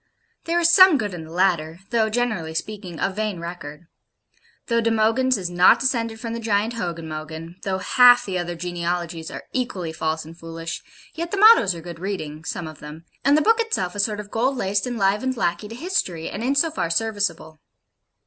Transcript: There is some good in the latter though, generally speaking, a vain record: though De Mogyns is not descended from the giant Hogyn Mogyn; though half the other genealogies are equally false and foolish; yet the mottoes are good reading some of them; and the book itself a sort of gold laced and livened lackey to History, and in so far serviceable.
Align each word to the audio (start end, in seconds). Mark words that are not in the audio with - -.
There 0.45 0.59
is 0.59 0.67
some 0.71 0.97
good 0.97 1.13
in 1.13 1.25
the 1.25 1.31
latter 1.31 1.77
though, 1.91 2.09
generally 2.09 2.55
speaking, 2.55 2.99
a 2.99 3.11
vain 3.11 3.39
record: 3.39 3.85
though 4.65 4.81
De 4.81 4.89
Mogyns 4.89 5.37
is 5.37 5.47
not 5.47 5.79
descended 5.79 6.19
from 6.19 6.33
the 6.33 6.39
giant 6.39 6.73
Hogyn 6.73 7.05
Mogyn; 7.07 7.57
though 7.61 7.77
half 7.77 8.25
the 8.25 8.39
other 8.39 8.55
genealogies 8.55 9.29
are 9.29 9.43
equally 9.53 9.93
false 9.93 10.25
and 10.25 10.35
foolish; 10.35 10.81
yet 11.13 11.29
the 11.29 11.37
mottoes 11.37 11.75
are 11.75 11.81
good 11.81 11.99
reading 11.99 12.43
some 12.43 12.65
of 12.65 12.79
them; 12.79 13.05
and 13.23 13.37
the 13.37 13.43
book 13.43 13.59
itself 13.59 13.93
a 13.93 13.99
sort 13.99 14.19
of 14.19 14.31
gold 14.31 14.57
laced 14.57 14.87
and 14.87 14.97
livened 14.97 15.37
lackey 15.37 15.67
to 15.67 15.75
History, 15.75 16.27
and 16.31 16.43
in 16.43 16.55
so 16.55 16.71
far 16.71 16.89
serviceable. 16.89 17.59